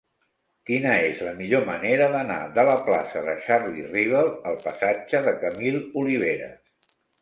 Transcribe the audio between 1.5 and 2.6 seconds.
manera d'anar